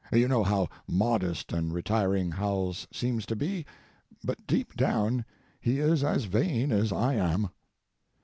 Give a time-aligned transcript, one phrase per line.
[0.11, 3.67] You know how modest and retiring Howells seems to be,
[4.23, 5.25] but deep down
[5.59, 7.49] he is as vain as I am.